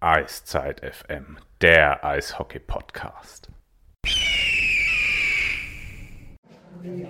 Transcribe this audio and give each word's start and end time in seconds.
Eiszeit 0.00 0.80
FM, 0.80 1.38
der 1.60 2.04
Eishockey-Podcast. 2.04 3.48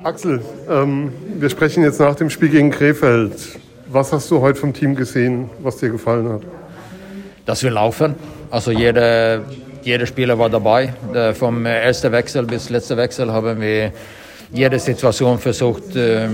Axel, 0.03 0.41
ähm, 0.71 1.13
wir 1.39 1.51
sprechen 1.51 1.83
jetzt 1.83 2.01
nach 2.01 2.15
dem 2.15 2.31
Spiel 2.31 2.49
gegen 2.49 2.71
Krefeld. 2.71 3.35
Was 3.89 4.11
hast 4.15 4.31
du 4.31 4.41
heute 4.41 4.59
vom 4.59 4.73
Team 4.73 4.95
gesehen, 4.95 5.51
was 5.59 5.77
dir 5.77 5.91
gefallen 5.91 6.31
hat? 6.31 6.43
Dass 7.45 7.63
wir 7.63 7.71
laufen. 7.73 8.15
Also 8.51 8.71
jeder, 8.71 9.45
jeder 9.83 10.07
Spieler 10.07 10.39
war 10.39 10.49
dabei. 10.49 10.95
Vom 11.35 11.67
ersten 11.67 12.11
Wechsel 12.11 12.47
bis 12.47 12.71
letzten 12.71 12.97
Wechsel 12.97 13.31
haben 13.31 13.61
wir 13.61 13.93
jede 14.51 14.79
Situation 14.79 15.39
versucht, 15.39 15.95
äh, 15.95 16.29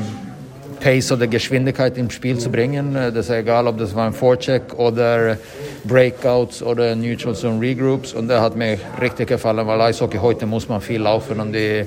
Pace 0.85 1.13
oder 1.13 1.27
Geschwindigkeit 1.27 1.97
im 1.97 2.11
Spiel 2.11 2.37
zu 2.39 2.51
bringen. 2.51 2.95
Äh, 2.95 3.11
das 3.11 3.27
ist 3.27 3.31
egal, 3.31 3.67
ob 3.67 3.79
das 3.79 3.95
war 3.95 4.07
ein 4.07 4.13
Vorcheck 4.13 4.75
oder 4.77 5.39
Breakouts 5.85 6.63
oder 6.63 6.95
Neutrals 6.95 7.43
und 7.43 7.59
Regroups. 7.59 8.13
Und 8.13 8.29
der 8.29 8.43
hat 8.43 8.55
mir 8.55 8.79
richtig 9.01 9.29
gefallen, 9.29 9.67
weil 9.67 9.81
Eishockey 9.81 10.19
heute 10.19 10.45
muss 10.45 10.69
man 10.69 10.83
viel 10.83 11.01
laufen 11.01 11.41
und 11.41 11.55
die 11.55 11.87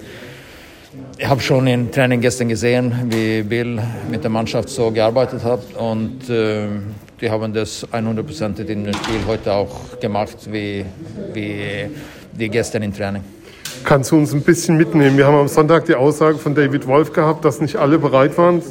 ich 1.19 1.27
habe 1.27 1.41
schon 1.41 1.67
im 1.67 1.91
Training 1.91 2.21
gestern 2.21 2.47
gesehen, 2.47 2.91
wie 3.09 3.43
Bill 3.43 3.79
mit 4.09 4.23
der 4.23 4.31
Mannschaft 4.31 4.69
so 4.69 4.89
gearbeitet 4.89 5.43
hat 5.43 5.61
und 5.75 6.27
äh, 6.27 6.67
die 7.21 7.29
haben 7.29 7.53
das 7.53 7.87
100% 7.91 8.59
in 8.61 8.85
dem 8.85 8.93
Spiel 8.93 9.19
heute 9.27 9.53
auch 9.53 9.99
gemacht, 9.99 10.37
wie, 10.49 10.85
wie 11.33 11.89
die 12.33 12.49
gestern 12.49 12.81
im 12.81 12.95
Training. 12.95 13.23
Kannst 13.87 14.11
du 14.11 14.17
uns 14.17 14.33
ein 14.33 14.41
bisschen 14.41 14.75
mitnehmen? 14.75 15.17
Wir 15.17 15.25
haben 15.25 15.37
am 15.37 15.47
Sonntag 15.47 15.85
die 15.85 15.95
Aussage 15.95 16.37
von 16.39 16.53
David 16.53 16.87
Wolf 16.87 17.13
gehabt, 17.13 17.45
dass 17.45 17.61
nicht 17.61 17.77
alle 17.77 17.97
bereit 17.97 18.37
waren, 18.37 18.61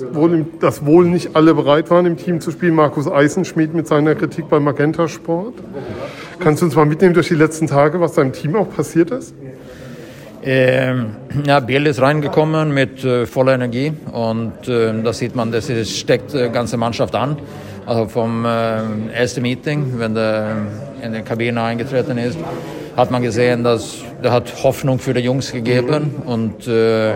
dass 0.61 0.85
wohl 0.85 1.07
nicht 1.07 1.35
alle 1.35 1.55
bereit 1.55 1.89
waren, 1.89 2.05
im 2.05 2.19
Team 2.19 2.43
zu 2.43 2.51
spielen. 2.51 2.75
Markus 2.75 3.11
Eisenschmidt 3.11 3.73
mit 3.73 3.89
seiner 3.89 4.15
Kritik 4.15 4.51
beim 4.51 4.65
Magenta 4.65 5.09
Sport. 5.09 5.55
Kannst 6.39 6.61
du 6.61 6.67
uns 6.67 6.77
mal 6.77 6.85
mitnehmen 6.85 7.15
durch 7.15 7.29
die 7.29 7.35
letzten 7.35 7.67
Tage, 7.67 7.99
was 7.99 8.13
da 8.13 8.21
im 8.21 8.33
Team 8.35 8.57
auch 8.57 8.69
passiert 8.69 9.11
ist? 9.11 9.35
Ähm, 10.43 11.17
ja, 11.47 11.61
Biel 11.61 11.87
ist 11.87 12.03
reingekommen 12.03 12.75
mit 12.75 13.03
äh, 13.03 13.25
voller 13.25 13.55
Energie 13.55 13.95
und 14.13 14.69
äh, 14.69 15.03
da 15.03 15.15
sieht 15.15 15.35
man, 15.35 15.51
das 15.51 15.71
ist, 15.71 15.97
steckt 15.97 16.35
die 16.35 16.51
ganze 16.51 16.77
Mannschaft 16.77 17.15
an. 17.15 17.39
Also 17.87 18.07
vom 18.09 18.45
äh, 18.45 18.81
ersten 19.15 19.41
Meeting, 19.41 19.95
wenn 19.97 20.15
der 20.15 20.57
in 21.03 21.15
die 21.15 21.23
Kabine 21.23 21.63
eingetreten 21.63 22.19
ist, 22.19 22.37
hat 22.95 23.11
man 23.11 23.23
gesehen, 23.23 23.65
dass 23.65 24.06
der 24.27 24.33
hat 24.33 24.65
Hoffnung 24.65 24.99
für 24.99 25.15
die 25.15 25.21
Jungs 25.21 25.53
gegeben 25.53 26.11
und 26.27 26.67
äh, 26.67 27.15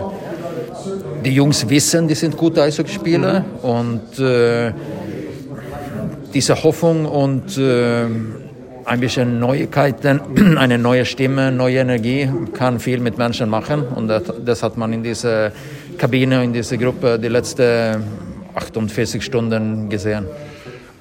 die 1.25 1.35
Jungs 1.35 1.69
wissen, 1.69 2.07
die 2.07 2.15
sind 2.15 2.37
gute 2.37 2.63
Eishockeyspieler 2.63 3.43
und 3.63 4.17
äh, 4.17 4.71
diese 6.33 6.63
Hoffnung 6.63 7.03
und 7.05 7.57
äh, 7.57 8.05
ein 8.85 8.99
bisschen 9.01 9.41
Neuigkeiten, 9.41 10.21
eine 10.57 10.77
neue 10.77 11.03
Stimme, 11.03 11.51
neue 11.51 11.79
Energie 11.79 12.29
kann 12.53 12.79
viel 12.79 13.01
mit 13.01 13.17
Menschen 13.17 13.49
machen 13.49 13.83
und 13.93 14.07
das, 14.07 14.23
das 14.45 14.63
hat 14.63 14.77
man 14.77 14.93
in 14.93 15.03
dieser 15.03 15.51
Kabine, 15.97 16.45
in 16.45 16.53
dieser 16.53 16.77
Gruppe 16.77 17.19
die 17.19 17.27
letzten 17.27 18.05
48 18.55 19.21
Stunden 19.21 19.89
gesehen. 19.89 20.27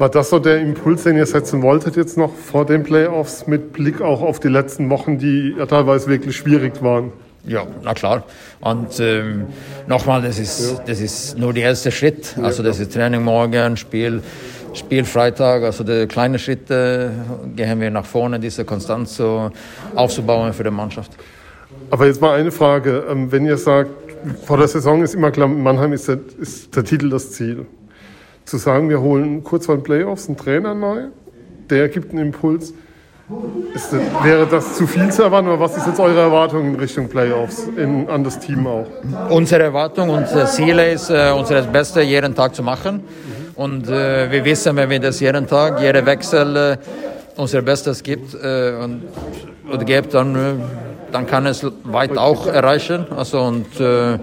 War 0.01 0.09
das 0.09 0.31
so 0.31 0.39
der 0.39 0.61
Impuls, 0.61 1.03
den 1.03 1.19
ihr 1.19 1.27
setzen 1.27 1.61
wolltet 1.61 1.95
jetzt 1.95 2.17
noch 2.17 2.35
vor 2.35 2.65
den 2.65 2.85
Playoffs 2.85 3.47
mit 3.47 3.75
Blick 3.75 4.01
auch 4.01 4.23
auf 4.23 4.41
die 4.41 4.49
letzten 4.49 4.89
Wochen, 4.89 5.19
die 5.19 5.55
ja 5.59 5.67
teilweise 5.67 6.09
wirklich 6.09 6.35
schwierig 6.39 6.83
waren? 6.83 7.13
Ja, 7.45 7.67
na 7.83 7.93
klar. 7.93 8.25
Und 8.63 8.99
ähm, 8.99 9.49
nochmal, 9.87 10.23
das 10.23 10.39
ist, 10.39 10.73
ja. 10.73 10.83
das 10.87 11.01
ist 11.01 11.37
nur 11.37 11.53
der 11.53 11.65
erste 11.65 11.93
Schritt. 11.93 12.35
Also 12.41 12.63
das 12.63 12.81
ist 12.81 12.95
Training 12.95 13.23
morgen, 13.23 13.77
Spiel, 13.77 14.23
Spiel 14.73 15.05
Freitag. 15.05 15.65
Also 15.65 15.85
die 15.85 16.07
kleinen 16.07 16.39
Schritte 16.39 17.11
gehen 17.55 17.79
wir 17.79 17.91
nach 17.91 18.07
vorne, 18.07 18.41
diese 18.41 18.65
Konstanz 18.65 19.17
so 19.17 19.51
aufzubauen 19.95 20.55
für 20.55 20.65
die 20.65 20.71
Mannschaft. 20.71 21.11
Aber 21.91 22.07
jetzt 22.07 22.23
mal 22.23 22.41
eine 22.41 22.51
Frage. 22.51 23.05
Ähm, 23.11 23.31
wenn 23.31 23.45
ihr 23.45 23.59
sagt, 23.59 23.91
vor 24.47 24.57
der 24.57 24.69
Saison 24.69 25.03
ist 25.03 25.15
immer 25.15 25.31
klar, 25.31 25.47
Mannheim 25.47 25.93
ist 25.93 26.09
der, 26.09 26.21
ist 26.41 26.75
der 26.75 26.85
Titel 26.85 27.11
das 27.11 27.33
Ziel 27.33 27.67
zu 28.51 28.59
sagen, 28.59 28.89
wir 28.89 29.01
holen 29.01 29.45
kurz 29.45 29.67
vor 29.67 29.77
den 29.77 29.85
Playoffs 29.85 30.27
einen 30.27 30.37
Trainer 30.37 30.75
neu, 30.75 31.05
der 31.71 31.89
gibt 31.89 32.11
einen 32.11 32.27
Impuls. 32.27 32.75
Das, 33.73 33.93
wäre 34.25 34.45
das 34.45 34.77
zu 34.77 34.89
viel 34.89 35.09
zu 35.13 35.23
erwarten 35.23 35.47
oder 35.47 35.61
was 35.61 35.77
ist 35.77 35.87
jetzt 35.87 36.01
eure 36.01 36.19
Erwartung 36.19 36.75
in 36.75 36.81
Richtung 36.81 37.09
Playoffs 37.09 37.69
in, 37.77 38.09
an 38.09 38.25
das 38.25 38.41
Team 38.41 38.67
auch? 38.67 38.87
Unsere 39.29 39.63
Erwartung, 39.63 40.11
unser 40.11 40.47
Ziel 40.47 40.81
ist, 40.81 41.11
äh, 41.11 41.31
unser 41.31 41.63
Bestes 41.63 42.05
jeden 42.05 42.35
Tag 42.35 42.57
zu 42.57 42.65
machen. 42.65 43.05
Und 43.55 43.89
äh, 43.89 44.29
wir 44.33 44.45
wissen, 44.45 44.75
wenn 44.75 44.91
wir 44.91 44.99
das 44.99 45.21
jeden 45.21 45.47
Tag, 45.47 45.81
jeder 45.81 46.05
Wechsel 46.05 46.57
äh, 46.57 46.77
unser 47.37 47.63
Bestes 47.63 48.03
gibt 48.03 48.35
äh, 48.35 48.73
und, 48.83 49.03
und 49.71 49.87
gibt, 49.87 50.13
dann, 50.13 50.35
äh, 50.35 50.39
dann 51.13 51.25
kann 51.25 51.47
es 51.47 51.65
weit 51.85 52.19
auch 52.19 52.49
erreichen. 52.49 53.07
Also 53.17 53.43
und, 53.43 53.79
äh, 53.79 54.19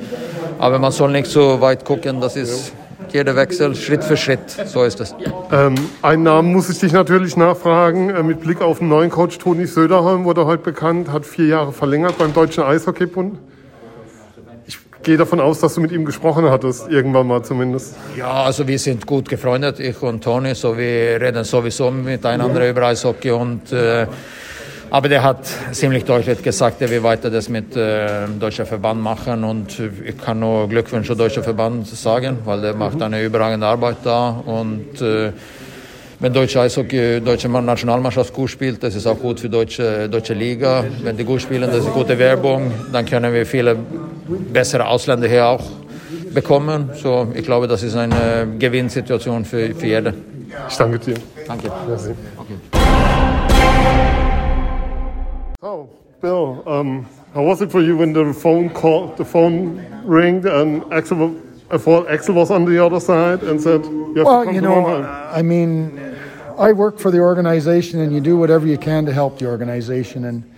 aber 0.59 0.79
man 0.79 0.91
soll 0.91 1.13
nicht 1.13 1.27
so 1.27 1.61
weit 1.61 1.85
gucken, 1.85 2.19
das 2.19 2.35
ist 2.35 2.73
jeder 3.13 3.35
Wechsel 3.35 3.75
Schritt 3.75 4.03
für 4.03 4.17
Schritt. 4.17 4.49
So 4.65 4.83
ist 4.83 4.99
es. 4.99 5.15
Ähm, 5.51 5.75
einen 6.01 6.23
Namen 6.23 6.51
muss 6.51 6.69
ich 6.69 6.79
dich 6.79 6.91
natürlich 6.91 7.37
nachfragen. 7.37 8.09
Äh, 8.09 8.23
mit 8.23 8.41
Blick 8.41 8.61
auf 8.61 8.79
den 8.79 8.89
neuen 8.89 9.09
Coach 9.09 9.37
Toni 9.37 9.65
Söderholm 9.65 10.23
wurde 10.25 10.45
heute 10.45 10.63
bekannt, 10.63 11.11
hat 11.11 11.25
vier 11.25 11.47
Jahre 11.47 11.71
verlängert 11.71 12.17
beim 12.17 12.33
Deutschen 12.33 12.63
Eishockeybund. 12.63 13.37
Ich 14.65 14.77
gehe 15.03 15.17
davon 15.17 15.39
aus, 15.39 15.59
dass 15.59 15.75
du 15.75 15.81
mit 15.81 15.91
ihm 15.91 16.05
gesprochen 16.05 16.49
hattest, 16.49 16.89
irgendwann 16.89 17.27
mal 17.27 17.43
zumindest. 17.43 17.95
Ja, 18.17 18.43
also 18.43 18.67
wir 18.67 18.79
sind 18.79 19.05
gut 19.05 19.29
gefreundet, 19.29 19.79
ich 19.79 20.01
und 20.01 20.23
Toni. 20.23 20.55
So, 20.55 20.77
wir 20.77 21.21
reden 21.21 21.43
sowieso 21.43 21.91
miteinander 21.91 22.69
über 22.69 22.83
Eishockey 22.83 23.31
und 23.31 23.71
äh, 23.71 24.07
aber 24.89 25.09
der 25.09 25.23
hat 25.23 25.45
ziemlich 25.71 26.05
deutlich 26.05 26.41
gesagt, 26.41 26.81
er 26.81 26.89
will 26.89 27.03
weiter 27.03 27.29
das 27.29 27.49
mit 27.49 27.75
äh, 27.75 28.27
deutscher 28.39 28.65
Verband 28.65 29.01
machen 29.01 29.43
und 29.43 29.79
ich 29.79 30.17
kann 30.17 30.39
nur 30.39 30.67
Glückwünsche 30.69 31.15
deutscher 31.15 31.43
Verband 31.43 31.87
sagen, 31.87 32.39
weil 32.45 32.61
der 32.61 32.73
macht 32.73 33.01
eine 33.01 33.23
überragende 33.23 33.67
Arbeit 33.67 33.97
da 34.03 34.29
und 34.29 35.01
äh, 35.01 35.31
wenn 36.19 36.33
deutsche 36.33 36.59
Eishockey, 36.61 37.21
deutsche 37.21 37.47
Nationalmannschaft 37.47 38.33
gut 38.33 38.49
spielt, 38.49 38.81
das 38.81 38.95
ist 38.95 39.05
auch 39.05 39.19
gut 39.19 39.39
für 39.39 39.49
deutsche 39.49 40.09
deutsche 40.09 40.33
Liga. 40.33 40.83
Wenn 41.03 41.15
die 41.15 41.23
gut 41.23 41.41
spielen, 41.41 41.69
das 41.69 41.85
ist 41.85 41.93
gute 41.93 42.17
Werbung, 42.17 42.71
dann 42.91 43.05
können 43.05 43.31
wir 43.31 43.45
viele 43.45 43.77
bessere 44.51 44.87
Ausländer 44.87 45.27
hier 45.27 45.45
auch 45.45 45.63
bekommen. 46.33 46.89
So, 46.95 47.27
ich 47.35 47.43
glaube, 47.43 47.67
das 47.67 47.83
ist 47.83 47.95
eine 47.95 48.47
Gewinnsituation 48.57 49.45
für, 49.45 49.75
für 49.75 49.85
jeden. 49.85 50.13
Ich 50.67 50.75
danke 50.75 50.97
dir. 50.99 51.15
Danke. 51.47 51.71
Merci. 51.87 52.11
Oh, 55.67 55.89
Bill, 56.21 56.63
um, 56.65 57.05
how 57.33 57.43
was 57.43 57.61
it 57.61 57.69
for 57.69 57.81
you 57.81 57.97
when 57.97 58.13
the 58.13 58.33
phone 58.33 58.69
call, 58.69 59.07
the 59.15 59.25
phone 59.25 59.85
rang 60.05 60.47
and 60.47 60.81
Axel, 60.93 61.35
I 61.69 61.77
thought 61.77 62.09
Axel 62.09 62.35
was 62.35 62.51
on 62.51 62.63
the 62.63 62.81
other 62.81 63.01
side 63.01 63.43
and 63.43 63.59
said, 63.59 63.83
you 63.83 64.23
"Well, 64.25 64.49
you 64.49 64.61
know, 64.61 65.03
I 65.03 65.41
mean, 65.41 66.15
I 66.57 66.71
work 66.71 66.99
for 66.99 67.11
the 67.11 67.19
organization, 67.19 67.99
and 67.99 68.13
you 68.13 68.21
do 68.21 68.37
whatever 68.37 68.65
you 68.65 68.77
can 68.77 69.05
to 69.07 69.11
help 69.11 69.39
the 69.39 69.47
organization." 69.47 70.23
And 70.23 70.49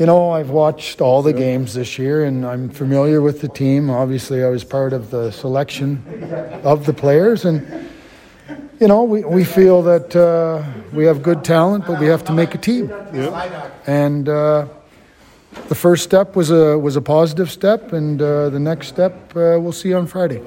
you 0.00 0.06
know, 0.06 0.30
I've 0.30 0.50
watched 0.50 1.00
all 1.00 1.22
the 1.22 1.32
games 1.32 1.74
this 1.74 1.96
year, 1.96 2.24
and 2.24 2.44
I'm 2.44 2.70
familiar 2.70 3.20
with 3.20 3.40
the 3.40 3.48
team. 3.48 3.88
Obviously, 3.88 4.42
I 4.42 4.48
was 4.48 4.64
part 4.64 4.92
of 4.92 5.12
the 5.12 5.30
selection 5.30 6.02
of 6.64 6.86
the 6.86 6.92
players, 6.92 7.44
and 7.44 7.88
you 8.84 8.88
know, 8.88 9.02
we, 9.02 9.24
we 9.24 9.44
feel 9.44 9.80
that 9.80 10.14
uh, 10.14 10.62
we 10.92 11.06
have 11.06 11.22
good 11.22 11.42
talent, 11.42 11.86
but 11.86 11.98
we 11.98 12.06
have 12.06 12.22
to 12.24 12.32
make 12.32 12.54
a 12.54 12.58
team. 12.58 12.90
Yeah. 13.14 13.70
And 13.86 14.28
uh, 14.28 14.66
the 15.68 15.74
first 15.74 16.04
step 16.04 16.36
was 16.36 16.50
a 16.50 16.78
was 16.78 16.96
a 16.96 17.00
positive 17.00 17.50
step, 17.50 17.94
and 17.94 18.20
uh, 18.20 18.50
the 18.50 18.60
next 18.60 18.88
step 18.88 19.14
uh, 19.34 19.56
we'll 19.62 19.72
see 19.72 19.94
on 19.94 20.06
Friday. 20.06 20.40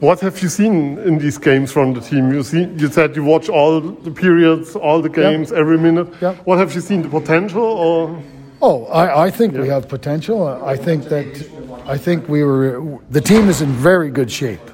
What 0.00 0.18
have 0.20 0.42
you 0.42 0.48
seen 0.48 0.98
in 1.08 1.18
these 1.18 1.38
games 1.38 1.70
from 1.70 1.94
the 1.94 2.00
team? 2.00 2.32
You 2.32 2.42
see, 2.42 2.64
you 2.82 2.88
said 2.88 3.14
you 3.14 3.22
watch 3.22 3.48
all 3.48 3.80
the 3.80 4.10
periods, 4.10 4.74
all 4.74 5.00
the 5.00 5.14
games, 5.22 5.52
yeah. 5.52 5.60
every 5.60 5.78
minute. 5.78 6.08
Yeah. 6.20 6.34
What 6.48 6.58
have 6.58 6.74
you 6.74 6.80
seen? 6.80 7.02
The 7.02 7.08
potential, 7.20 7.62
or? 7.62 8.20
Oh, 8.60 8.86
I, 8.86 9.26
I 9.26 9.30
think 9.30 9.54
yeah. 9.54 9.62
we 9.62 9.68
have 9.68 9.86
potential. 9.88 10.38
I 10.74 10.76
think 10.76 11.04
that 11.04 11.30
I 11.94 11.98
think 11.98 12.28
we 12.28 12.42
were 12.42 12.98
the 13.10 13.20
team 13.20 13.48
is 13.48 13.60
in 13.62 13.70
very 13.90 14.10
good 14.10 14.30
shape. 14.30 14.66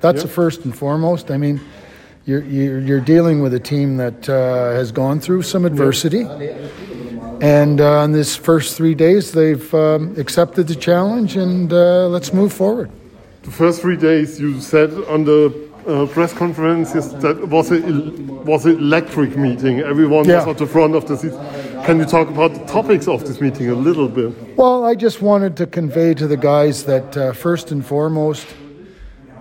That's 0.00 0.22
the 0.22 0.32
first 0.40 0.64
and 0.64 0.74
foremost. 0.74 1.30
I 1.30 1.36
mean 1.36 1.60
you're, 2.26 2.42
you're, 2.80 3.00
dealing 3.00 3.42
with 3.42 3.52
a 3.52 3.60
team 3.60 3.98
that 3.98 4.28
uh, 4.28 4.70
has 4.72 4.92
gone 4.92 5.20
through 5.20 5.42
some 5.42 5.64
adversity. 5.64 6.26
And 7.40 7.80
uh, 7.80 8.00
on 8.00 8.12
this 8.12 8.36
first 8.36 8.76
three 8.76 8.94
days, 8.94 9.32
they've 9.32 9.74
um, 9.74 10.14
accepted 10.18 10.68
the 10.68 10.74
challenge, 10.74 11.36
and 11.36 11.72
uh, 11.72 12.08
let's 12.08 12.32
move 12.32 12.52
forward. 12.52 12.90
The 13.42 13.50
first 13.50 13.82
three 13.82 13.96
days, 13.96 14.40
you 14.40 14.60
said 14.60 14.90
on 15.08 15.24
the 15.24 15.52
uh, 15.86 16.06
press 16.06 16.32
conference 16.32 16.94
yes, 16.94 17.12
that 17.14 17.48
was 17.48 17.70
a 17.70 17.80
was 18.44 18.64
an 18.64 18.78
electric 18.78 19.36
meeting. 19.36 19.80
Everyone 19.80 20.24
yeah. 20.24 20.38
was 20.38 20.48
at 20.48 20.58
the 20.58 20.66
front 20.66 20.94
of 20.94 21.06
the 21.06 21.16
seat. 21.16 21.32
Can 21.84 21.98
you 21.98 22.06
talk 22.06 22.28
about 22.28 22.54
the 22.54 22.64
topics 22.64 23.06
of 23.06 23.26
this 23.26 23.42
meeting 23.42 23.68
a 23.68 23.74
little 23.74 24.08
bit? 24.08 24.56
Well, 24.56 24.84
I 24.84 24.94
just 24.94 25.20
wanted 25.20 25.58
to 25.58 25.66
convey 25.66 26.14
to 26.14 26.26
the 26.26 26.38
guys 26.38 26.84
that 26.84 27.14
uh, 27.16 27.32
first 27.34 27.70
and 27.70 27.84
foremost, 27.84 28.46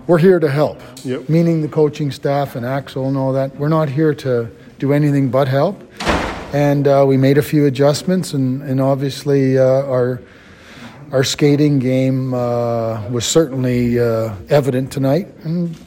we're 0.07 0.17
here 0.17 0.39
to 0.39 0.49
help, 0.49 0.81
yep. 1.03 1.29
meaning 1.29 1.61
the 1.61 1.67
coaching 1.67 2.11
staff 2.11 2.55
and 2.55 2.65
Axel 2.65 3.07
and 3.07 3.17
all 3.17 3.33
that. 3.33 3.55
We're 3.55 3.69
not 3.69 3.89
here 3.89 4.13
to 4.15 4.49
do 4.79 4.93
anything 4.93 5.29
but 5.29 5.47
help. 5.47 5.81
and 6.53 6.87
uh, 6.87 7.05
we 7.07 7.17
made 7.17 7.37
a 7.37 7.41
few 7.41 7.65
adjustments, 7.65 8.33
and, 8.33 8.61
and 8.63 8.81
obviously 8.81 9.57
uh, 9.57 9.63
our 9.63 10.21
our 11.11 11.23
skating 11.23 11.77
game 11.77 12.33
uh, 12.33 13.07
was 13.09 13.23
certainly 13.23 13.99
uh, 13.99 14.33
evident 14.49 14.91
tonight. 14.91 15.27
And 15.43 15.77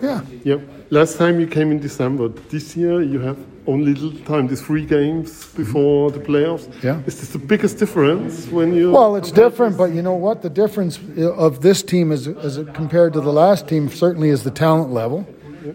yeah. 0.00 0.22
Yep. 0.44 0.60
Last 0.90 1.16
time 1.16 1.40
you 1.40 1.48
came 1.48 1.72
in 1.72 1.80
December. 1.80 2.28
This 2.28 2.76
year 2.76 3.02
you 3.02 3.18
have 3.20 3.36
only 3.66 3.94
little 3.94 4.18
time. 4.24 4.46
These 4.46 4.62
three 4.62 4.84
games 4.84 5.46
before 5.54 6.10
the 6.10 6.20
playoffs. 6.20 6.66
Yeah. 6.82 7.02
Is 7.06 7.20
this 7.20 7.30
the 7.30 7.38
biggest 7.38 7.78
difference 7.78 8.46
when 8.48 8.74
you? 8.74 8.90
Well, 8.90 9.16
it's 9.16 9.30
different, 9.30 9.76
but 9.76 9.92
you 9.92 10.02
know 10.02 10.14
what? 10.14 10.42
The 10.42 10.50
difference 10.50 10.98
uh, 11.16 11.32
of 11.34 11.60
this 11.60 11.82
team 11.82 12.12
is, 12.12 12.28
as 12.28 12.58
compared 12.74 13.12
to 13.14 13.20
the 13.20 13.32
last 13.32 13.68
team 13.68 13.88
certainly 13.88 14.28
is 14.28 14.44
the 14.44 14.50
talent 14.50 14.92
level, 14.92 15.26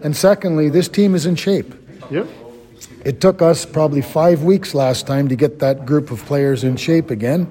and 0.02 0.16
secondly, 0.16 0.68
this 0.68 0.88
team 0.88 1.14
is 1.14 1.26
in 1.26 1.34
shape. 1.36 1.74
Yeah. 2.10 2.24
It 3.04 3.20
took 3.20 3.42
us 3.42 3.66
probably 3.66 4.02
five 4.02 4.42
weeks 4.42 4.74
last 4.74 5.06
time 5.06 5.28
to 5.28 5.36
get 5.36 5.58
that 5.58 5.86
group 5.86 6.10
of 6.10 6.24
players 6.26 6.64
in 6.64 6.76
shape 6.76 7.10
again. 7.10 7.50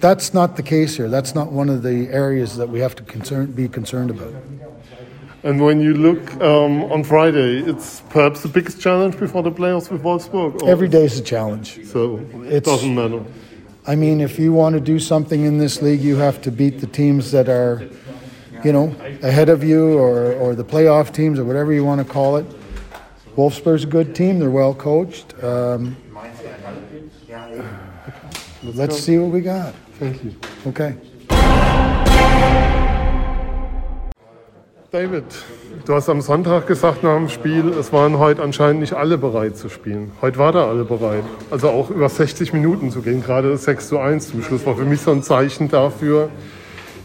That's 0.00 0.34
not 0.34 0.56
the 0.56 0.62
case 0.62 0.96
here. 0.96 1.08
That's 1.08 1.34
not 1.34 1.52
one 1.52 1.68
of 1.68 1.82
the 1.82 2.08
areas 2.08 2.56
that 2.56 2.68
we 2.68 2.80
have 2.80 2.94
to 2.96 3.02
concern, 3.02 3.52
be 3.52 3.68
concerned 3.68 4.10
about. 4.10 4.34
And 5.44 5.60
when 5.60 5.78
you 5.80 5.92
look 5.92 6.34
um, 6.40 6.84
on 6.90 7.04
Friday, 7.04 7.58
it's 7.58 8.00
perhaps 8.08 8.40
the 8.42 8.48
biggest 8.48 8.80
challenge 8.80 9.18
before 9.18 9.42
the 9.42 9.50
playoffs 9.52 9.90
with 9.90 10.02
Wolfsburg. 10.02 10.62
or- 10.62 10.70
Every 10.70 10.88
day 10.88 11.04
is 11.04 11.18
a 11.18 11.22
challenge. 11.22 11.84
So 11.86 12.18
it 12.46 12.64
doesn't 12.64 12.94
matter. 12.94 13.22
I 13.86 13.94
mean, 13.94 14.22
if 14.22 14.38
you 14.38 14.54
want 14.54 14.74
to 14.74 14.80
do 14.80 14.98
something 14.98 15.44
in 15.44 15.58
this 15.58 15.82
league, 15.82 16.00
you 16.00 16.16
have 16.16 16.40
to 16.42 16.50
beat 16.50 16.80
the 16.80 16.86
teams 16.86 17.30
that 17.32 17.50
are, 17.50 17.82
you 18.64 18.72
know, 18.72 18.96
ahead 19.22 19.50
of 19.50 19.62
you 19.62 19.98
or, 19.98 20.32
or 20.32 20.54
the 20.54 20.64
playoff 20.64 21.12
teams 21.12 21.38
or 21.38 21.44
whatever 21.44 21.74
you 21.74 21.84
want 21.84 22.00
to 22.06 22.10
call 22.10 22.36
it. 22.36 22.46
Wolfsburg's 23.36 23.84
a 23.84 23.86
good 23.86 24.14
team. 24.14 24.38
They're 24.38 24.50
well 24.50 24.74
coached. 24.74 25.34
Um, 25.44 25.96
let's 28.62 28.98
see 28.98 29.18
what 29.18 29.30
we 29.30 29.42
got. 29.42 29.74
Thank 29.98 30.24
you. 30.24 30.34
Okay. 30.68 30.96
David, 34.94 35.24
du 35.86 35.94
hast 35.96 36.08
am 36.08 36.20
Sonntag 36.20 36.68
gesagt 36.68 37.02
nach 37.02 37.16
dem 37.16 37.28
Spiel, 37.28 37.70
es 37.70 37.92
waren 37.92 38.20
heute 38.20 38.44
anscheinend 38.44 38.80
nicht 38.80 38.92
alle 38.92 39.18
bereit 39.18 39.56
zu 39.56 39.68
spielen. 39.68 40.12
Heute 40.22 40.38
war 40.38 40.52
da 40.52 40.68
alle 40.68 40.84
bereit. 40.84 41.24
Also 41.50 41.68
auch 41.70 41.90
über 41.90 42.08
60 42.08 42.52
Minuten 42.52 42.92
zu 42.92 43.02
gehen. 43.02 43.20
Gerade 43.20 43.50
das 43.50 43.64
6 43.64 43.88
zu 43.88 43.98
1 43.98 44.28
zum 44.28 44.44
Schluss 44.44 44.64
war 44.64 44.76
für 44.76 44.84
mich 44.84 45.00
so 45.00 45.10
ein 45.10 45.24
Zeichen 45.24 45.68
dafür, 45.68 46.28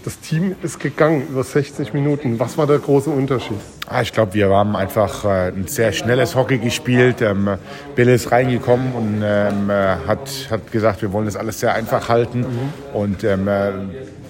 das 0.05 0.19
Team 0.19 0.55
ist 0.61 0.79
gegangen 0.79 1.27
über 1.29 1.43
60 1.43 1.91
Minuten. 1.93 2.39
Was 2.39 2.59
war 2.59 2.67
der 2.67 2.77
große 2.77 3.09
Unterschied? 3.09 3.57
Ah, 3.87 4.03
ich 4.03 4.13
glaube, 4.13 4.35
wir 4.35 4.49
haben 4.49 4.75
einfach 4.75 5.25
äh, 5.25 5.47
ein 5.47 5.65
sehr 5.65 5.91
schnelles 5.91 6.35
Hockey 6.35 6.59
gespielt. 6.59 7.23
Ähm, 7.23 7.57
Bill 7.95 8.09
ist 8.09 8.31
reingekommen 8.31 8.93
und 8.93 9.23
ähm, 9.23 9.71
äh, 9.71 9.95
hat, 10.05 10.29
hat 10.51 10.71
gesagt, 10.71 11.01
wir 11.01 11.11
wollen 11.11 11.25
das 11.25 11.35
alles 11.35 11.59
sehr 11.59 11.73
einfach 11.73 12.07
halten 12.07 12.45
und 12.93 13.23
ähm, 13.23 13.47
äh, 13.47 13.71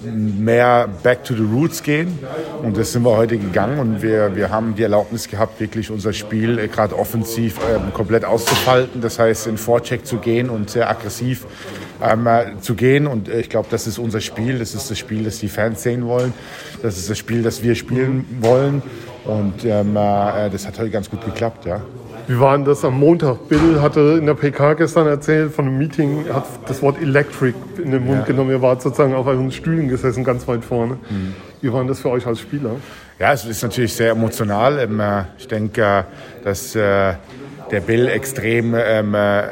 mehr 0.02 0.88
back 1.02 1.24
to 1.24 1.34
the 1.34 1.42
roots 1.42 1.82
gehen. 1.82 2.18
Und 2.62 2.76
das 2.76 2.92
sind 2.92 3.04
wir 3.04 3.16
heute 3.16 3.38
gegangen 3.38 3.78
und 3.78 4.02
wir, 4.02 4.34
wir 4.34 4.50
haben 4.50 4.74
die 4.74 4.82
Erlaubnis 4.82 5.28
gehabt, 5.28 5.60
wirklich 5.60 5.90
unser 5.90 6.12
Spiel 6.12 6.58
äh, 6.58 6.68
gerade 6.68 6.98
offensiv 6.98 7.58
ähm, 7.68 7.92
komplett 7.92 8.24
auszufalten. 8.24 9.00
Das 9.00 9.18
heißt, 9.18 9.46
in 9.46 9.58
Vorcheck 9.58 10.06
zu 10.06 10.18
gehen 10.18 10.50
und 10.50 10.70
sehr 10.70 10.88
aggressiv 10.88 11.46
ähm, 12.02 12.26
äh, 12.26 12.60
zu 12.60 12.74
gehen. 12.74 13.06
Und 13.06 13.28
äh, 13.28 13.40
ich 13.40 13.48
glaube, 13.48 13.68
das 13.70 13.86
ist 13.86 13.98
unser 13.98 14.20
Spiel. 14.20 14.58
Das 14.58 14.74
ist 14.74 14.90
das 14.90 14.98
Spiel, 14.98 15.24
das 15.24 15.38
die 15.38 15.48
Fans 15.48 15.82
sehen 15.82 16.06
wollen. 16.06 16.32
Das 16.82 16.96
ist 16.96 17.10
das 17.10 17.18
Spiel, 17.18 17.42
das 17.42 17.62
wir 17.62 17.74
spielen 17.74 18.24
wollen. 18.40 18.82
Und 19.24 19.64
ähm, 19.64 19.96
äh, 19.96 20.50
das 20.50 20.66
hat 20.66 20.78
heute 20.78 20.90
ganz 20.90 21.10
gut 21.10 21.24
geklappt, 21.24 21.66
ja. 21.66 21.82
Wie 22.26 22.38
war 22.38 22.56
denn 22.56 22.64
das 22.64 22.84
am 22.84 22.98
Montag? 22.98 23.48
Bill 23.48 23.80
hatte 23.80 24.16
in 24.18 24.26
der 24.26 24.34
PK 24.34 24.74
gestern 24.74 25.06
erzählt 25.06 25.52
von 25.52 25.66
einem 25.66 25.78
Meeting, 25.78 26.24
hat 26.32 26.44
das 26.66 26.80
Wort 26.82 27.00
Electric 27.00 27.54
in 27.82 27.90
den 27.90 28.04
Mund 28.04 28.26
genommen. 28.26 28.50
Ihr 28.50 28.62
wart 28.62 28.82
sozusagen 28.82 29.14
auf 29.14 29.26
euren 29.26 29.50
Stühlen 29.50 29.88
gesessen, 29.88 30.22
ganz 30.24 30.46
weit 30.46 30.64
vorne. 30.64 30.98
Wie 31.60 31.72
war 31.72 31.80
denn 31.80 31.88
das 31.88 32.00
für 32.00 32.10
euch 32.10 32.26
als 32.26 32.40
Spieler? 32.40 32.76
Ja, 33.18 33.32
es 33.32 33.44
ist 33.44 33.62
natürlich 33.62 33.92
sehr 33.94 34.12
emotional. 34.12 34.78
Ähm, 34.78 34.98
äh, 35.00 35.24
Ich 35.38 35.46
denke, 35.48 35.82
äh, 35.82 36.02
dass 36.44 36.74
äh, 36.74 37.14
der 37.70 37.80
Bill 37.80 38.08
extrem 38.08 38.74
ähm, 38.74 39.14
äh, 39.14 39.50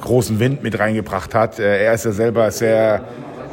großen 0.00 0.38
Wind 0.38 0.62
mit 0.62 0.78
reingebracht 0.78 1.34
hat. 1.34 1.58
Er 1.58 1.92
ist 1.92 2.04
ja 2.04 2.12
selber 2.12 2.50
sehr 2.50 3.04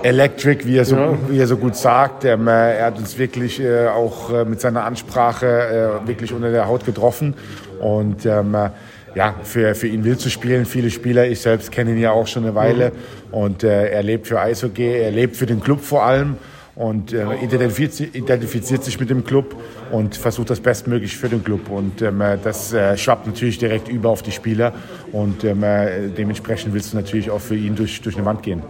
electric, 0.04 0.66
wie 0.66 0.78
er 0.78 0.86
so, 0.86 0.96
Ja. 0.96 1.18
wie 1.28 1.40
er 1.40 1.48
so 1.48 1.58
gut 1.58 1.76
sagt. 1.76 2.26
Ähm, 2.26 2.48
äh, 2.48 2.78
Er 2.80 2.86
hat 2.86 2.98
uns 2.98 3.18
wirklich 3.18 3.60
äh, 3.60 3.88
auch 3.88 4.32
äh, 4.34 4.46
mit 4.46 4.62
seiner 4.62 4.84
Ansprache 4.86 6.02
äh, 6.04 6.08
wirklich 6.08 6.34
unter 6.34 6.52
der 6.52 6.68
Haut 6.68 6.86
getroffen. 6.86 7.34
Und 7.80 8.26
ähm, 8.26 8.56
äh, 8.56 8.70
ja, 9.16 9.36
für, 9.44 9.74
für 9.76 9.88
ihn 9.88 10.04
wild 10.04 10.20
zu 10.20 10.30
spielen, 10.30 10.66
viele 10.66 10.90
Spieler, 10.92 11.28
ich 11.28 11.42
selbst 11.42 11.72
kenne 11.72 11.92
ihn 11.92 12.00
ja 12.00 12.12
auch 12.12 12.28
schon 12.28 12.44
eine 12.44 12.56
Weile. 12.56 12.92
Und 13.32 13.64
äh, 13.64 13.90
er 13.90 14.04
lebt 14.04 14.28
für 14.28 14.40
Eishockey, 14.40 14.88
er 15.02 15.12
lebt 15.12 15.36
für 15.36 15.46
den 15.46 15.60
Club 15.62 15.82
vor 15.82 16.04
allem 16.04 16.38
und 16.76 17.12
äh, 17.12 17.26
identifiziert, 17.44 18.16
identifiziert 18.16 18.84
sich 18.84 19.00
mit 19.00 19.10
dem 19.10 19.26
Club 19.26 19.56
und 19.92 20.16
versucht 20.16 20.50
das 20.52 20.60
Bestmögliche 20.62 21.18
für 21.18 21.28
den 21.28 21.44
Club. 21.44 21.70
Und 21.70 22.02
ähm, 22.02 22.22
äh, 22.22 22.38
das 22.42 22.72
äh, 22.72 22.96
schwappt 22.98 23.28
natürlich 23.28 23.58
direkt 23.58 23.90
über 23.90 24.10
auf 24.10 24.22
die 24.22 24.32
Spieler 24.32 24.74
und 25.12 25.44
ähm, 25.44 25.64
äh, 25.64 26.08
dementsprechend 26.16 26.74
willst 26.74 26.94
du 26.94 26.98
natürlich 26.98 27.30
auch 27.32 27.42
für 27.42 27.56
ihn 27.56 27.76
durch, 27.76 28.02
durch 28.02 28.16
eine 28.16 28.26
Wand 28.26 28.44
gehen. 28.44 28.62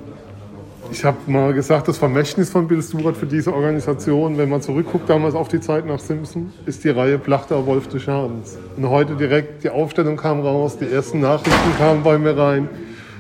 Ich 0.91 1.06
habe 1.06 1.18
mal 1.27 1.53
gesagt, 1.53 1.88
das 1.88 1.97
Vermächtnis 1.97 2.50
von 2.50 2.68
Bill 2.68 2.81
Stewart 2.81 3.15
für 3.15 3.27
diese 3.27 3.53
Organisation, 3.53 4.38
wenn 4.38 4.50
man 4.50 4.62
zurückguckt 4.62 5.07
damals 5.07 5.36
auf 5.36 5.47
die 5.47 5.62
Zeit 5.62 5.86
nach 5.86 6.00
Simpson, 6.00 6.51
ist 6.65 6.83
die 6.83 6.89
Reihe 6.89 7.19
Plachter 7.19 7.65
Wolf 7.68 7.88
des 7.88 8.03
Schadens. 8.03 8.57
Und 8.75 8.89
heute 8.89 9.15
direkt 9.15 9.63
die 9.63 9.69
Aufstellung 9.69 10.18
kam 10.18 10.41
raus, 10.41 10.77
die 10.80 10.91
ersten 10.91 11.19
Nachrichten 11.19 11.77
kamen 11.77 12.01
bei 12.01 12.18
mir 12.18 12.36
rein. 12.36 12.69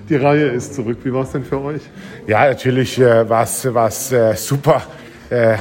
Die 0.09 0.15
Reihe 0.15 0.47
ist 0.47 0.73
zurück. 0.73 0.97
Wie 1.03 1.13
war 1.13 1.23
es 1.23 1.31
denn 1.31 1.43
für 1.43 1.61
euch? 1.61 1.81
Ja, 2.25 2.47
natürlich 2.49 2.99
äh, 2.99 3.29
war 3.29 3.43
es 3.43 4.11
äh, 4.11 4.35
super. 4.35 4.81
Äh, 5.29 5.57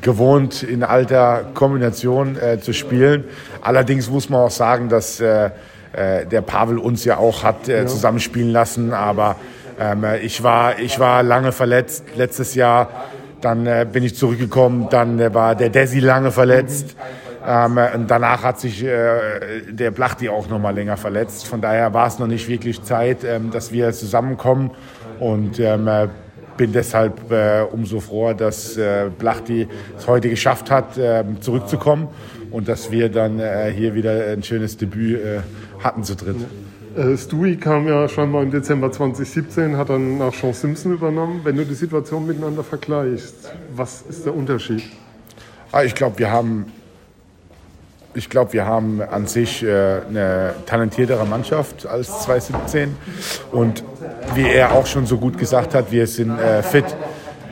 gewohnt 0.00 0.64
in 0.64 0.82
alter 0.82 1.44
Kombination 1.54 2.36
äh, 2.36 2.58
zu 2.58 2.72
spielen. 2.72 3.22
Allerdings 3.60 4.10
muss 4.10 4.28
man 4.28 4.40
auch 4.40 4.50
sagen, 4.50 4.88
dass 4.88 5.20
äh, 5.20 5.50
äh, 5.92 6.26
der 6.26 6.40
Pavel 6.40 6.78
uns 6.78 7.04
ja 7.04 7.18
auch 7.18 7.44
hat 7.44 7.68
äh, 7.68 7.86
zusammenspielen 7.86 8.50
lassen. 8.50 8.92
Aber 8.92 9.36
ähm, 9.78 10.04
äh, 10.04 10.18
ich, 10.18 10.42
war, 10.42 10.78
ich 10.78 10.98
war 10.98 11.22
lange 11.22 11.52
verletzt 11.52 12.04
letztes 12.16 12.54
Jahr. 12.54 12.88
Dann 13.40 13.66
äh, 13.66 13.86
bin 13.90 14.04
ich 14.04 14.16
zurückgekommen. 14.16 14.88
Dann 14.90 15.18
äh, 15.18 15.34
war 15.34 15.54
der 15.54 15.70
Desi 15.70 16.00
lange 16.00 16.30
verletzt. 16.30 16.96
Ähm, 17.46 17.78
äh, 17.78 17.94
und 17.94 18.10
danach 18.10 18.42
hat 18.42 18.60
sich 18.60 18.84
äh, 18.84 19.62
der 19.68 19.90
Blachti 19.90 20.28
auch 20.28 20.48
noch 20.48 20.58
mal 20.58 20.74
länger 20.74 20.96
verletzt. 20.96 21.46
Von 21.46 21.60
daher 21.60 21.92
war 21.92 22.06
es 22.06 22.18
noch 22.18 22.28
nicht 22.28 22.48
wirklich 22.48 22.82
Zeit, 22.82 23.24
ähm, 23.24 23.50
dass 23.50 23.72
wir 23.72 23.92
zusammenkommen. 23.92 24.70
Und 25.18 25.58
ähm, 25.58 25.88
äh, 25.88 26.08
bin 26.56 26.72
deshalb 26.72 27.32
äh, 27.32 27.62
umso 27.62 28.00
froher, 28.00 28.34
dass 28.34 28.76
äh, 28.76 29.10
Blachti 29.18 29.66
es 29.96 30.06
heute 30.06 30.28
geschafft 30.28 30.70
hat, 30.70 30.98
äh, 30.98 31.24
zurückzukommen 31.40 32.08
und 32.50 32.68
dass 32.68 32.90
wir 32.90 33.08
dann 33.08 33.40
hier 33.72 33.94
wieder 33.94 34.26
ein 34.26 34.42
schönes 34.42 34.76
Debüt 34.76 35.18
hatten 35.82 36.04
zu 36.04 36.14
dritt. 36.14 36.36
Äh, 36.96 37.16
Stewie 37.16 37.56
kam 37.56 37.88
ja 37.88 38.06
schon 38.08 38.30
mal 38.30 38.42
im 38.42 38.50
Dezember 38.50 38.92
2017, 38.92 39.76
hat 39.76 39.88
dann 39.88 40.18
nach 40.18 40.34
Sean 40.34 40.52
Simpson 40.52 40.92
übernommen. 40.92 41.40
Wenn 41.42 41.56
du 41.56 41.64
die 41.64 41.74
Situation 41.74 42.26
miteinander 42.26 42.62
vergleichst, 42.62 43.52
was 43.74 44.02
ist 44.02 44.26
der 44.26 44.34
Unterschied? 44.34 44.82
Ah, 45.70 45.84
ich 45.84 45.94
glaube, 45.94 46.18
wir 46.18 46.30
haben, 46.30 46.66
ich 48.14 48.28
glaube, 48.28 48.52
wir 48.52 48.66
haben 48.66 49.00
an 49.00 49.26
sich 49.26 49.62
äh, 49.62 50.00
eine 50.06 50.54
talentiertere 50.66 51.24
Mannschaft 51.24 51.86
als 51.86 52.24
2017 52.24 52.94
und 53.52 53.84
wie 54.34 54.50
er 54.50 54.72
auch 54.72 54.86
schon 54.86 55.06
so 55.06 55.16
gut 55.16 55.38
gesagt 55.38 55.74
hat, 55.74 55.90
wir 55.92 56.06
sind 56.06 56.38
äh, 56.38 56.62
fit. 56.62 56.84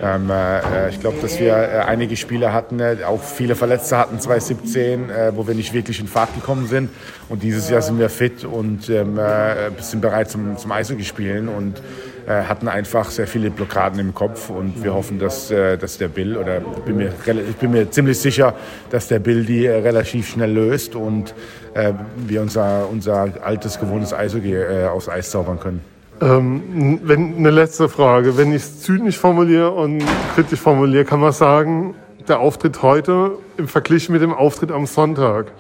Ähm, 0.03 0.31
äh, 0.31 0.89
ich 0.89 1.01
glaube, 1.01 1.19
dass 1.21 1.39
wir 1.39 1.53
äh, 1.53 1.79
einige 1.87 2.17
Spieler 2.17 2.53
hatten, 2.53 2.81
äh, 2.81 2.99
auch 3.07 3.23
viele 3.23 3.55
Verletzte 3.55 3.99
hatten 3.99 4.19
2017, 4.19 5.11
äh, 5.11 5.33
wo 5.37 5.47
wir 5.47 5.55
nicht 5.55 5.75
wirklich 5.75 6.01
in 6.01 6.07
Fahrt 6.07 6.35
gekommen 6.35 6.67
sind. 6.67 6.91
Und 7.29 7.43
dieses 7.43 7.69
Jahr 7.69 7.83
sind 7.83 7.99
wir 7.99 8.09
fit 8.09 8.45
und 8.45 8.89
ähm, 8.89 9.19
äh, 9.19 9.71
sind 9.81 10.01
bereit 10.01 10.31
zum, 10.31 10.57
zum 10.57 10.73
Eishockey 10.73 11.05
spielen 11.05 11.49
und 11.49 11.83
äh, 12.27 12.45
hatten 12.45 12.69
einfach 12.69 13.11
sehr 13.11 13.27
viele 13.27 13.51
Blockaden 13.51 13.99
im 13.99 14.15
Kopf. 14.15 14.49
Und 14.49 14.83
wir 14.83 14.95
hoffen, 14.95 15.19
dass, 15.19 15.51
äh, 15.51 15.77
dass 15.77 15.99
der 15.99 16.09
Bill, 16.09 16.39
oder 16.39 16.59
ich 16.59 16.83
bin, 16.85 16.97
mir, 16.97 17.13
ich 17.27 17.57
bin 17.57 17.71
mir 17.71 17.91
ziemlich 17.91 18.19
sicher, 18.19 18.55
dass 18.91 19.09
der 19.09 19.19
Bill 19.19 19.45
die 19.45 19.67
äh, 19.67 19.81
relativ 19.81 20.31
schnell 20.31 20.53
löst 20.53 20.95
und 20.95 21.35
äh, 21.75 21.93
wir 22.27 22.41
unser, 22.41 22.89
unser 22.89 23.29
altes, 23.43 23.79
gewohntes 23.79 24.15
Eishockey 24.15 24.55
äh, 24.55 24.87
aufs 24.87 25.11
Eis 25.11 25.31
zaubern 25.31 25.61
können. 25.61 26.00
Ähm, 26.21 27.01
wenn, 27.03 27.37
eine 27.37 27.51
letzte 27.51 27.89
Frage. 27.89 28.37
Wenn 28.37 28.51
ich 28.51 28.63
es 28.63 28.83
zynisch 28.83 29.19
formuliere 29.19 29.71
und 29.71 30.05
kritisch 30.35 30.61
formuliere, 30.61 31.05
kann 31.05 31.21
man 31.21 31.33
sagen, 31.33 31.95
der 32.29 32.41
Auftritt 32.41 32.83
heute 32.83 33.33
im 33.57 33.69
Vergleich 33.69 34.09
mit 34.11 34.21
dem 34.21 34.35
Auftritt 34.35 34.71
am 34.71 34.87
Sonntag. 34.87 35.53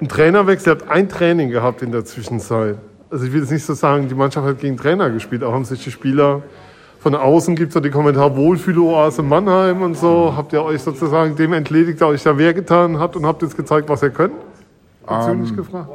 Ein 0.00 0.08
Trainerwechsel, 0.08 0.68
ihr 0.68 0.78
habt 0.78 0.88
ein 0.88 1.08
Training 1.08 1.50
gehabt 1.50 1.82
in 1.82 1.90
der 1.90 2.04
Zwischenzeit. 2.04 2.76
Also 3.10 3.24
ich 3.24 3.32
will 3.32 3.40
jetzt 3.40 3.50
nicht 3.50 3.64
so 3.64 3.74
sagen, 3.74 4.08
die 4.08 4.14
Mannschaft 4.14 4.46
hat 4.46 4.60
gegen 4.60 4.76
Trainer 4.76 5.10
gespielt, 5.10 5.42
auch 5.42 5.52
haben 5.52 5.64
sich 5.64 5.82
die 5.82 5.90
Spieler 5.90 6.42
von 7.00 7.14
außen 7.14 7.54
gibt 7.54 7.68
es 7.68 7.74
so 7.74 7.80
die 7.80 7.90
Kommentare 7.90 8.36
Wohlfühloase 8.36 9.22
Mannheim 9.22 9.82
und 9.82 9.96
so. 9.96 10.34
Habt 10.36 10.52
ihr 10.52 10.62
euch 10.64 10.82
sozusagen 10.82 11.36
dem 11.36 11.52
entledigt, 11.52 12.00
der 12.00 12.08
euch 12.08 12.24
da 12.24 12.36
wer 12.36 12.52
getan 12.52 12.98
hat 12.98 13.14
und 13.14 13.24
habt 13.24 13.40
jetzt 13.42 13.56
gezeigt, 13.56 13.88
was 13.88 14.02
ihr 14.02 14.10
könnt? 14.10 14.34
Zynisch 15.08 15.54
gefragt. 15.54 15.88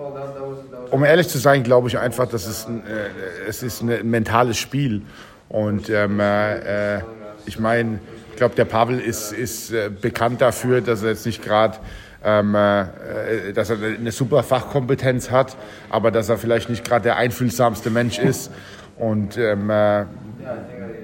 um 0.92 1.04
ehrlich 1.04 1.28
zu 1.28 1.38
sein, 1.38 1.64
glaube 1.64 1.88
ich 1.88 1.98
einfach, 1.98 2.28
dass 2.28 2.48
es, 2.48 2.66
ein, 2.68 2.82
äh, 2.82 3.48
es 3.48 3.64
ist 3.64 3.82
ein 3.82 4.10
mentales 4.10 4.58
Spiel. 4.58 5.02
Und 5.50 5.90
ähm, 5.90 6.20
äh, 6.20 7.00
ich 7.46 7.60
meine, 7.60 8.00
ich 8.32 8.38
glaube, 8.38 8.56
der 8.56 8.66
Pavel 8.66 9.00
ist, 9.00 9.32
ist 9.32 9.72
äh, 9.72 9.90
bekannt 9.90 10.42
dafür, 10.42 10.82
dass 10.82 11.04
er 11.04 11.10
jetzt 11.10 11.26
nicht 11.26 11.44
gerade 11.44 11.78
ähm, 12.24 12.56
äh, 12.56 13.52
dass 13.54 13.70
er 13.70 13.78
eine 13.78 14.12
super 14.12 14.44
Fachkompetenz 14.44 15.30
hat, 15.30 15.58
aber 15.90 16.10
dass 16.10 16.30
er 16.30 16.38
vielleicht 16.38 16.70
nicht 16.70 16.86
gerade 16.86 17.04
der 17.04 17.18
einfühlsamste 17.18 17.90
Mensch 17.90 18.18
ist. 18.18 18.50
Und 18.98 19.38
ähm, 19.38 19.70
äh, 19.70 20.06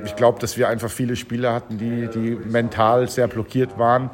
ich 0.05 0.15
glaube, 0.15 0.39
dass 0.39 0.57
wir 0.57 0.69
einfach 0.69 0.89
viele 0.89 1.15
Spieler 1.15 1.53
hatten, 1.53 1.77
die, 1.77 2.07
die 2.07 2.37
mental 2.49 3.09
sehr 3.09 3.27
blockiert 3.27 3.77
waren, 3.77 4.09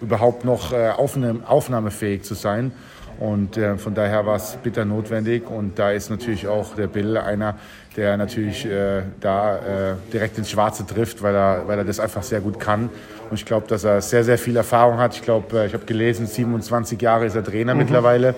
überhaupt 0.00 0.44
noch 0.44 0.72
äh, 0.72 0.90
aufnahmefähig 0.90 2.22
zu 2.22 2.34
sein. 2.34 2.72
Und 3.18 3.56
äh, 3.56 3.76
von 3.78 3.94
daher 3.94 4.26
war 4.26 4.36
es 4.36 4.58
bitter 4.62 4.84
notwendig. 4.84 5.48
Und 5.48 5.78
da 5.78 5.90
ist 5.90 6.10
natürlich 6.10 6.46
auch 6.48 6.74
der 6.74 6.86
Bill 6.86 7.16
einer, 7.16 7.56
der 7.96 8.16
natürlich 8.16 8.66
äh, 8.66 9.02
da 9.20 9.56
äh, 9.56 9.94
direkt 10.12 10.36
ins 10.38 10.50
Schwarze 10.50 10.86
trifft, 10.86 11.22
weil 11.22 11.34
er, 11.34 11.62
weil 11.66 11.78
er 11.78 11.84
das 11.84 11.98
einfach 11.98 12.22
sehr 12.22 12.40
gut 12.40 12.60
kann. 12.60 12.90
Und 13.30 13.36
ich 13.36 13.44
glaube, 13.44 13.66
dass 13.66 13.84
er 13.84 14.00
sehr, 14.02 14.22
sehr 14.22 14.38
viel 14.38 14.56
Erfahrung 14.56 14.98
hat. 14.98 15.14
Ich 15.14 15.22
glaube, 15.22 15.60
äh, 15.60 15.66
ich 15.66 15.74
habe 15.74 15.84
gelesen, 15.84 16.26
27 16.26 17.00
Jahre 17.00 17.26
ist 17.26 17.34
er 17.34 17.44
Trainer 17.44 17.74
mhm. 17.74 17.80
mittlerweile. 17.80 18.34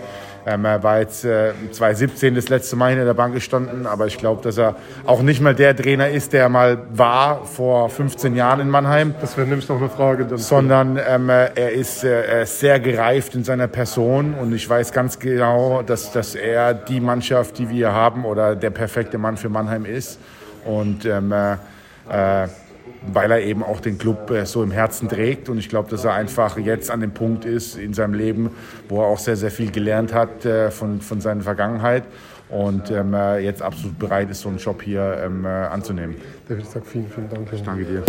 Ähm, 0.46 0.64
er 0.64 0.82
war 0.82 1.00
jetzt 1.00 1.24
äh, 1.24 1.52
2017 1.72 2.34
das 2.34 2.48
letzte 2.48 2.74
Mal 2.76 2.90
hinter 2.90 3.04
der 3.04 3.14
Bank 3.14 3.34
gestanden, 3.34 3.86
aber 3.86 4.06
ich 4.06 4.16
glaube, 4.16 4.42
dass 4.42 4.56
er 4.56 4.76
auch 5.04 5.20
nicht 5.20 5.42
mal 5.42 5.54
der 5.54 5.76
Trainer 5.76 6.08
ist, 6.08 6.32
der 6.32 6.48
mal 6.48 6.78
war 6.90 7.44
vor 7.44 7.90
15 7.90 8.34
Jahren 8.34 8.60
in 8.60 8.70
Mannheim. 8.70 9.14
Das 9.20 9.36
wäre 9.36 9.46
nämlich 9.46 9.68
noch 9.68 9.76
eine 9.76 9.90
Frage. 9.90 10.26
Sondern 10.36 10.98
ähm, 11.06 11.28
er, 11.28 11.72
ist, 11.72 12.02
äh, 12.02 12.24
er 12.24 12.42
ist 12.42 12.60
sehr 12.60 12.80
gereift 12.80 13.34
in 13.34 13.44
seiner 13.44 13.68
Person 13.68 14.34
und 14.34 14.54
ich 14.54 14.68
weiß 14.68 14.92
ganz 14.92 15.18
genau, 15.18 15.82
dass, 15.82 16.12
dass 16.12 16.34
er 16.34 16.72
die 16.72 17.00
Mannschaft, 17.00 17.58
die 17.58 17.68
wir 17.68 17.92
haben 17.92 18.24
oder 18.24 18.56
der 18.56 18.70
perfekte 18.70 19.18
Mann 19.18 19.36
für 19.36 19.47
Mannheim 19.48 19.84
ist. 19.84 20.18
Und 20.64 21.04
ähm, 21.04 21.32
äh, 21.32 21.52
äh 22.44 22.48
weil 23.06 23.30
er 23.30 23.40
eben 23.40 23.62
auch 23.62 23.80
den 23.80 23.98
Club 23.98 24.30
äh, 24.30 24.44
so 24.44 24.62
im 24.62 24.70
Herzen 24.70 25.08
trägt. 25.08 25.48
Und 25.48 25.58
ich 25.58 25.68
glaube, 25.68 25.90
dass 25.90 26.04
er 26.04 26.14
einfach 26.14 26.58
jetzt 26.58 26.90
an 26.90 27.00
dem 27.00 27.12
Punkt 27.12 27.44
ist 27.44 27.76
in 27.76 27.94
seinem 27.94 28.14
Leben, 28.14 28.50
wo 28.88 29.00
er 29.02 29.06
auch 29.06 29.18
sehr, 29.18 29.36
sehr 29.36 29.50
viel 29.50 29.70
gelernt 29.70 30.12
hat 30.12 30.44
äh, 30.44 30.70
von, 30.70 31.00
von 31.00 31.20
seiner 31.20 31.42
Vergangenheit 31.42 32.04
und 32.48 32.90
ähm, 32.90 33.14
äh, 33.14 33.38
jetzt 33.38 33.62
absolut 33.62 33.98
bereit 33.98 34.30
ist, 34.30 34.40
so 34.40 34.48
einen 34.48 34.58
Job 34.58 34.82
hier 34.82 35.22
ähm, 35.24 35.44
anzunehmen. 35.44 36.16
David, 36.48 36.64
ich 36.64 36.70
sage 36.70 36.86
vielen, 36.86 37.08
vielen 37.08 37.28
Dank. 37.28 37.48
Ich 37.52 37.62
danke 37.62 37.84
dir. 37.84 38.02